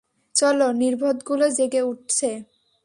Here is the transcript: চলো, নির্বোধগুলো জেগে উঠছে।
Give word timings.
চলো, 0.35 0.67
নির্বোধগুলো 0.73 1.45
জেগে 1.57 1.81
উঠছে। 1.81 2.29